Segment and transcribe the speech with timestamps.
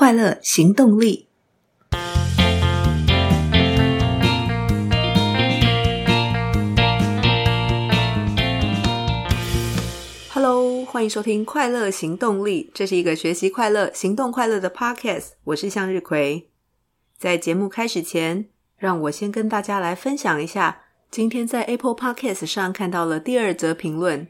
[0.00, 1.26] 快乐行动力。
[10.32, 15.32] Hello，欢迎收听《快乐行动力》，这是一个学习快乐、行动快乐的 Podcast。
[15.44, 16.48] 我是向日葵。
[17.18, 18.46] 在节目开始前，
[18.78, 20.80] 让我先跟大家来分享一下，
[21.10, 24.28] 今天在 Apple Podcast 上看到了第二则评论。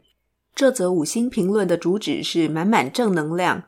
[0.53, 3.63] 这则五星评论的主旨是满满正能量，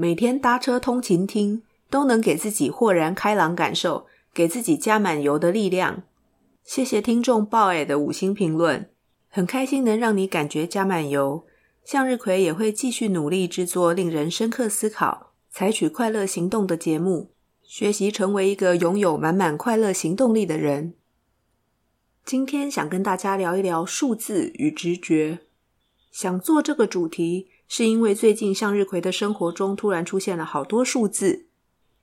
[0.00, 6.04] 每天搭车通勤听，都能给自己豁然开朗感受，给自己加满油的力量。
[6.62, 8.88] 谢谢听众鲍爱的五星评论，
[9.28, 11.44] 很开心能让你感觉加满油。
[11.84, 17.32] 向日葵也会继续努力制作令人深刻思考、采取快乐行动的节目，
[17.64, 20.94] 学习成为一个拥有满满快乐行动力的人。
[22.24, 25.40] 今天想跟大家聊一聊数字与直觉。
[26.12, 31.46] 想做这个主题，是因为最近向日葵的生活中突然出现了好多数字，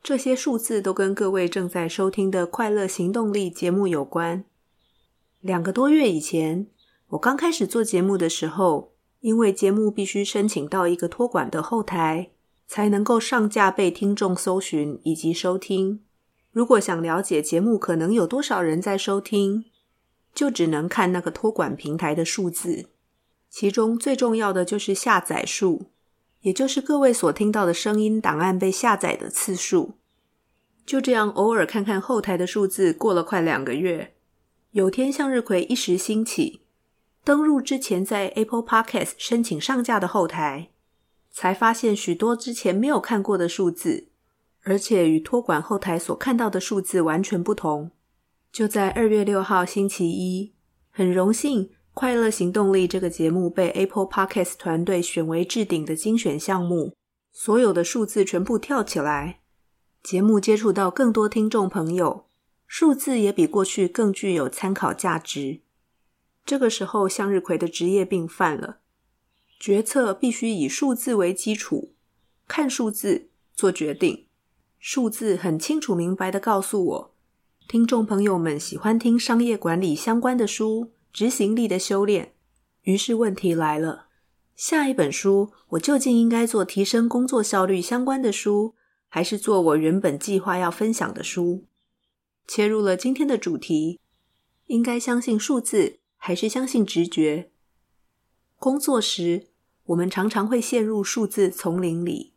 [0.04, 4.46] 这些数字都跟各位正在收听的快乐行动力节目有关。
[5.42, 6.68] 两个多月以前，
[7.10, 12.30] 我刚开始做节目的时候，因为节目必须申请到一个托管的后台，
[12.68, 16.02] 才能够上架被听众搜寻以及收听。
[16.52, 19.66] 如果想了解节目可能有多少人在收听，
[20.34, 22.90] 就只能看那个托管平台的数字。
[23.50, 25.88] 其中最重要的就是下载数，
[26.42, 29.98] 也就是各位所听到的声音档案被下载的次数。
[30.86, 34.14] 就这样，偶尔看看后台的数字，过了快两个月，
[34.72, 36.62] 有天向日葵一时兴起，
[37.24, 40.70] 登入之前在 Apple Podcast 申请上架的后台，
[41.32, 44.10] 才发现许多之前没有看过的数字，
[44.62, 47.90] 而且与托管后台所看到的数字完全不同。
[48.52, 50.54] 就在二月六号星期一，
[50.92, 51.72] 很荣幸。
[51.96, 56.94] 快乐行动力这个节目被 Apple Podcast 团队选为置顶的精选项目，
[57.32, 59.40] 所有的数字全部跳起来，
[60.04, 62.26] 节目接触到更多听众朋友，
[62.68, 65.62] 数字也比过去更具有参考价值。
[66.46, 68.80] 这个时候，向日葵的职业病犯了，
[69.58, 71.94] 决策必须以数字为基础，
[72.46, 74.26] 看数字做决定，
[74.78, 77.14] 数字很清楚明白的告诉我，
[77.70, 80.92] 听众朋友们喜欢听商业管理相关的书。
[81.16, 82.34] 执行力的修炼。
[82.82, 84.08] 于是问题来了：
[84.54, 88.76] 下一本书我究竟应该做提升工作效率相关的书，
[89.08, 91.64] 还是做我原本计划要分享的书？
[92.46, 94.02] 切入了今天的主题：
[94.66, 97.50] 应该相信数字，还是相信直觉？
[98.60, 99.48] 工作时，
[99.86, 102.34] 我们常常会陷入数字丛林里，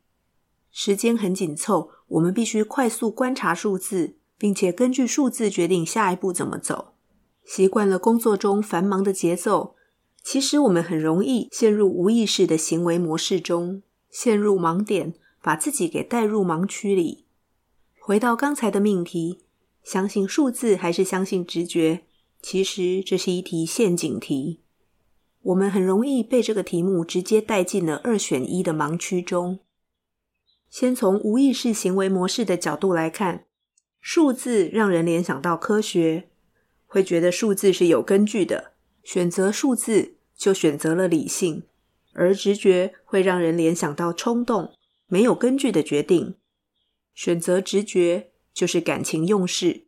[0.70, 6.94] 时间很紧凑，我们必须快速观察数字，并且根据数字决定下一步怎么走。
[7.50, 9.74] 习惯了工作中繁忙的节奏，
[10.22, 17.24] 其实我们很容易陷入无意识的行为模式中，陷入盲点，把自己给带入盲区里。
[17.98, 19.38] 回到刚才的命题，
[19.82, 22.02] 相信数字还是相信直觉？
[22.42, 24.60] 其实这是一题陷阱题，
[25.40, 29.60] 我们很容易被这个题目直接带进了二选一的盲区中。
[30.68, 33.46] 先从无意识行为模式的角度来看，
[34.02, 36.28] 数字让人联想到科学。
[36.88, 38.72] 会觉得数字是有根据的，
[39.04, 41.64] 选择数字就选择了理性，
[42.14, 44.72] 而直觉会让人联想到冲动，
[45.06, 46.34] 没有根据的决定。
[47.14, 49.84] 选择直觉就是感情用事。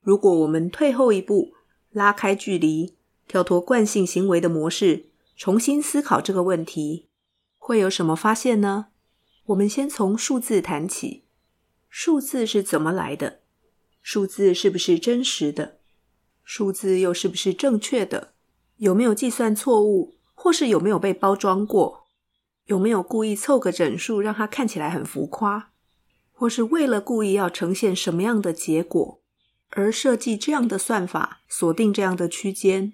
[0.00, 1.54] 如果我们退后一步，
[1.90, 2.96] 拉开距离，
[3.28, 7.08] 跳脱惯性行为的模式，重新思考这个问题，
[7.56, 8.88] 会有什么发现呢？
[9.46, 11.22] 我们先从数字谈起，
[11.88, 13.40] 数字是怎么来的？
[14.08, 15.80] 数字是不是真实的？
[16.44, 18.34] 数字又是不是正确的？
[18.76, 22.04] 有没有计算错误，或是有没有被包装过？
[22.66, 25.72] 有没有故意凑个整数让它看起来很浮夸？
[26.30, 29.20] 或是为了故意要呈现什么样的结果
[29.70, 32.92] 而设计这样的算法，锁定这样的区间？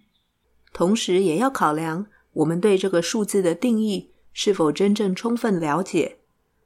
[0.73, 6.21] 同时也要考量我们对这个数字的定义是否真正充分了解，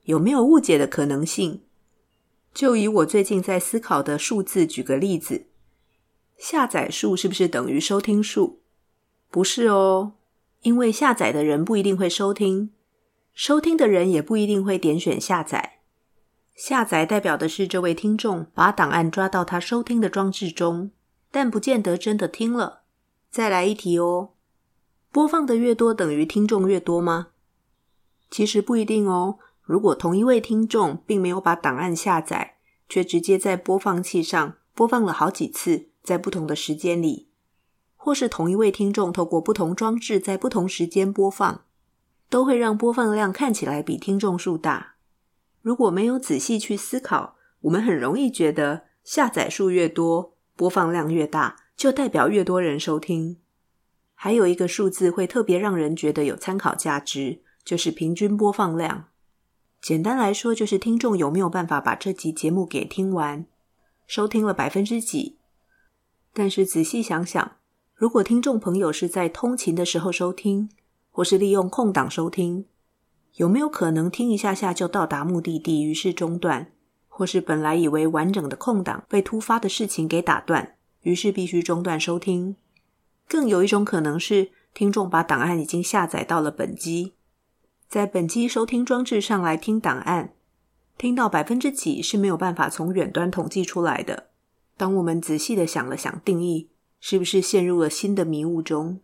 [0.04, 1.62] 有没有误解的可能性？
[2.56, 5.44] 就以我最近在思考的数字举个例子，
[6.38, 8.60] 下载数是不是等于收听数？
[9.30, 10.14] 不是哦，
[10.62, 12.70] 因为下载的人不一定会收听，
[13.34, 15.80] 收听的人也不一定会点选下载。
[16.54, 20.92] 下载代表的是这位听众把档案抓到他收听的装置中，
[21.30, 22.84] 但不见得真的听了。
[23.30, 24.30] 再来一题哦，
[25.12, 27.28] 播放的越多等于听众越多吗？
[28.30, 29.40] 其实不一定哦。
[29.66, 32.54] 如果同一位听众并没有把档案下载，
[32.88, 37.28] 却直接在播放器上播放了好几次，在不同的时间里，
[37.96, 41.64] 或是同一位听众透过不同装置在不同时间播放，
[42.30, 44.94] 都会让播放量看起来比听众数大。
[45.62, 53.38] 如果没有仔细去思考，我们很容易觉得下载数越多，播放量越大，就代表越多人收听。
[54.14, 59.08] 还有一个数字会特别让人觉得有参考价值，就是平均播放量。
[59.86, 63.46] 简单来说，就是听众有没有办法把这集节目给听完，
[64.04, 65.38] 收听了百分之几。
[66.32, 67.52] 但是仔细想想，
[67.94, 70.68] 如果听众朋友是在通勤的时候收听，
[71.12, 72.66] 或是利用空档收听，
[73.34, 76.72] 有没有可能听一下下就到达目的地，于是中断？
[77.06, 82.56] 或是本来以为完整的空档被突发的事情给打断，于是必须中断收听？
[83.28, 87.12] 更有一种可能是，听众把档案已经下载到了本机，
[87.88, 90.34] 在本机收听装置上来听档案，
[90.98, 94.30] 听到百分之几是没有办法从远端统计出来的。
[94.76, 99.00] 当我们仔细的想了想定义，是不是陷入了新的迷雾中？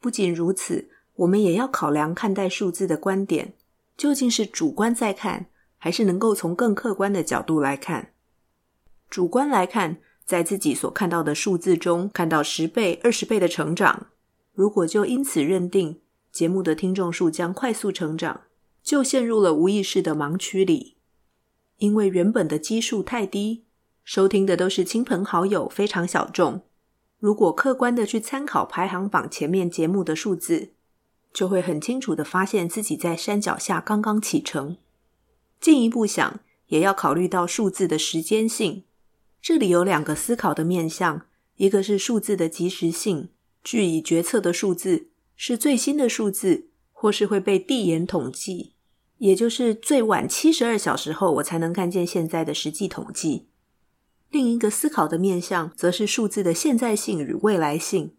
[0.00, 0.90] 不仅如此。
[1.16, 3.52] 我们也要考量看待数字的观点，
[3.98, 5.46] 究竟是主观在看，
[5.76, 8.12] 还是能够从更客观的角度来看？
[9.10, 14.06] 主观来看，在自己所看到的数字中看到十倍、二十倍的成长，
[14.54, 16.00] 如果就因此认定
[16.32, 18.44] 节目的听众数将快速成长，
[18.82, 20.96] 就陷入了无意识的盲区里，
[21.76, 23.66] 因为原本的基数太低，
[24.02, 26.62] 收听的都是亲朋好友，非常小众。
[27.18, 30.72] 如果客观的去参考排行榜前面节目的数字，
[31.34, 34.78] 就会很清楚的发现自己在山脚下刚刚启程。
[35.60, 38.84] 进一步想，也要考虑到数字的时间性。
[39.40, 41.26] 这里有两个思考的面向：
[41.56, 43.28] 一个是数字的及时性，
[43.62, 48.74] 据以决策的数字是最新的数字，或是会被递延统计，
[49.18, 53.48] 也就是最晚七十二小时后我才能看见现在的实际统计。
[54.30, 58.14] 另一个思考的面向，则是数字的现在性与未来性。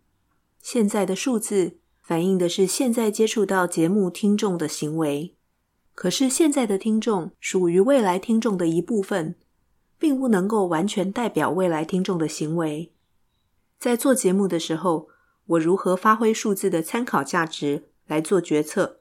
[0.62, 1.80] 现在的数字。
[2.06, 5.36] 反映的是现在接触到节目听众的行为，
[5.96, 9.36] 可是现在的听众属于未来听众的一部分，
[9.98, 12.92] 并不能够完全代表未来听众的行为。
[13.80, 15.08] 在做节目的时候，
[15.46, 19.00] 我如何发挥数字的参考价值来做决策？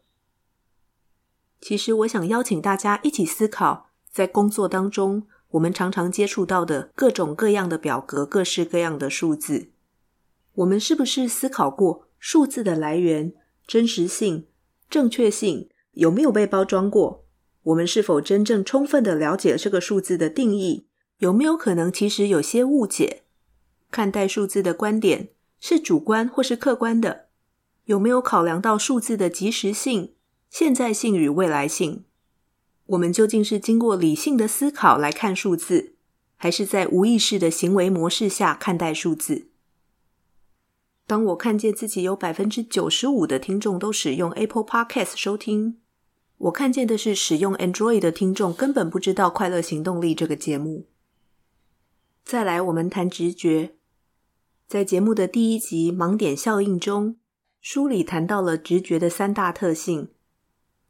[1.61, 9.71] 其实，我想邀请大家一起思考，在工作当中，我们常常接触到的各种各样的表格、各式各样的数字，
[10.55, 12.09] 我们是不是思考过？
[12.19, 13.33] 数字的来源、
[13.67, 14.47] 真实性、
[14.89, 17.25] 正确性有没有被包装过？
[17.65, 20.87] 我们是否真正充分的了解这个数字的定义？
[21.19, 23.23] 有没有可能其实有些误解？
[23.91, 25.31] 看待数字的观点
[25.65, 27.29] 是主观或是客观的？
[27.85, 30.13] 有没有考量到数字的即时性、
[30.51, 32.03] 现在性与未来性？
[32.87, 35.95] 我们究竟是经过理性的思考来看数字，
[36.35, 39.51] 还是在无意识的行为模式下看待数字？
[41.07, 45.79] 当我看见自己有百分之九十五的听众都使用 Apple Podcast 收听，
[46.39, 50.89] 我看见的是使用 Android 的听众根本不知道《快乐行动力》这个节目。
[52.25, 53.77] 再来，我们谈直觉。
[54.67, 57.17] 在节目的第一集《盲点效应》中，
[57.61, 60.09] 书里谈到了直觉的三大特性：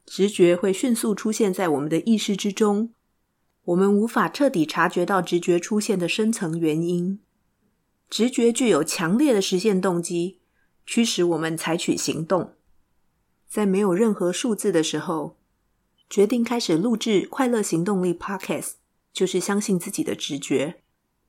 [0.06, 2.94] 直觉会迅速出现在我们的意识之中，
[3.64, 7.20] 我们无法彻底察觉到直觉出现的深层原因。
[8.08, 10.40] 直觉具有强烈的实现动机，
[10.86, 12.54] 驱使我们采取行动。
[13.48, 15.38] 在没有任何数字的时候，
[16.08, 18.72] 决定开始录制《快乐行动力》Podcast，
[19.12, 20.82] 就是相信自己的直觉。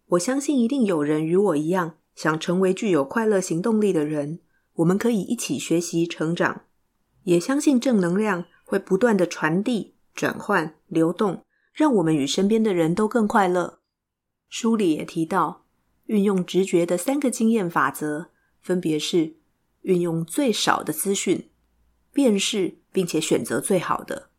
[0.07, 4.39] 我相信一定有人与我一样，想成为具有快乐行动力的人。
[4.75, 6.63] 我们可以一起学习成长，
[7.23, 11.43] 也相信正能量会不断的传递、转换、流动，
[11.73, 13.79] 让我们与身边的人都更快乐。
[14.49, 15.61] 书里也提到。
[16.07, 18.27] 运用直觉的三个经验法则，
[18.59, 19.37] 分别是
[19.83, 21.49] 运用最少的资讯，
[22.11, 24.29] 辨识并且选择最好的。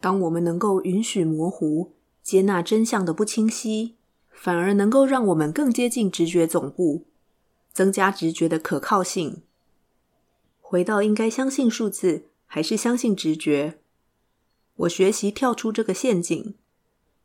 [0.00, 3.97] 当我们能够允许模糊、接纳真相的不清晰，
[4.40, 7.04] 反而能够让我们更接近直觉总部，
[7.72, 9.42] 增加直觉的可靠性。
[10.60, 13.78] 回到应该相信数字还是相信直觉？
[14.76, 16.54] 我学习跳出这个陷阱，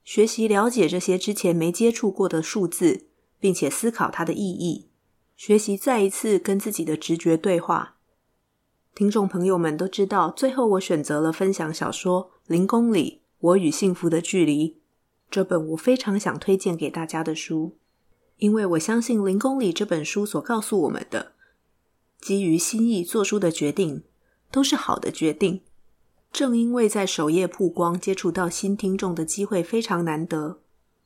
[0.03, 3.07] 学习了解这些之前没接触过的数字。
[3.43, 4.87] 并且思考它的意义，
[5.35, 7.97] 学习再一次跟自己的直觉对话。
[8.95, 14.69] 听众朋友们都知道，最后我选择了分享小说《零公里：我与幸福的距离》
[15.33, 17.75] 这本我非常想推荐给大家的书，
[18.37, 21.31] 因为我相信《零公里》这本书所告诉我们的，
[22.21, 24.03] 基于心意做出的决定
[24.51, 25.61] 都是好的决定。
[26.31, 30.59] 正因为在首页曝光，接触到新听众的机会非常难得，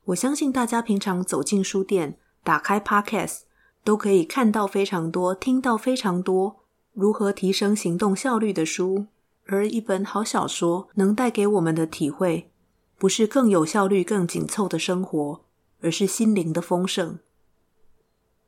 [0.07, 2.17] 我相信大家平常走进书店。
[2.43, 3.43] 打开 Podcast
[3.85, 6.57] 都可以看到非常多、听到非常多
[6.91, 9.05] 如何提升行动效率的书，
[9.45, 12.51] 而一本好小说能带给我们的体会，
[12.97, 15.45] 不是更有效率、更紧凑的生活，
[15.81, 17.19] 而是心灵的丰盛。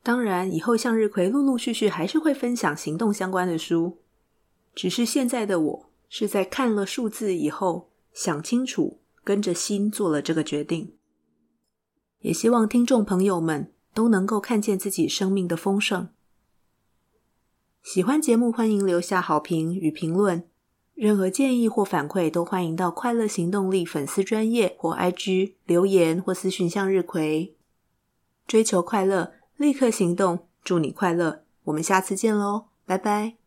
[0.02, 3.98] 当然，以后向日葵陆陆续续还是会分享行动相关的书，
[4.74, 10.94] 只是现在的我是在看了数字以后，想清楚，跟着心做了这个决定。
[12.20, 16.08] 也希望听众朋友们都能够看见自己生命的丰盛。
[17.82, 20.49] 喜欢节目，欢迎留下好评与评论。
[21.00, 27.56] 任何建议或反馈都欢迎到快乐行动力粉丝专业或 IG 留言或私讯向日葵。
[28.46, 31.44] 追求快乐，立刻行动，祝你快乐！
[31.64, 33.39] 我们下次见喽，拜拜。